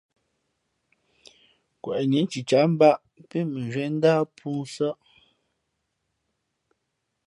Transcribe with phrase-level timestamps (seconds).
[1.81, 4.97] Kweꞌnǐ cicǎh mbāꞌ pí mʉnzhwíé ndáh pōō nsάʼ.